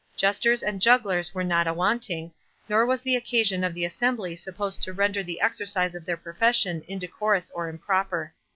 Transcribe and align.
Jesters 0.17 0.63
and 0.63 0.81
jugglers 0.81 1.35
were 1.35 1.43
not 1.43 1.67
awanting, 1.67 2.33
nor 2.67 2.87
was 2.87 3.01
the 3.01 3.15
occasion 3.15 3.63
of 3.63 3.75
the 3.75 3.85
assembly 3.85 4.35
supposed 4.35 4.81
to 4.81 4.93
render 4.93 5.21
the 5.23 5.39
exercise 5.39 5.93
of 5.93 6.05
their 6.05 6.17
profession 6.17 6.81
indecorous 6.87 7.51
or 7.51 7.69
improper. 7.69 8.33